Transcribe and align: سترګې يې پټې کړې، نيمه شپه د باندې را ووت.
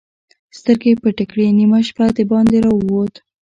سترګې 0.57 0.89
يې 0.93 0.99
پټې 1.01 1.25
کړې، 1.31 1.45
نيمه 1.57 1.79
شپه 1.87 2.05
د 2.15 2.17
باندې 2.31 2.57
را 2.65 2.71
ووت. 2.75 3.13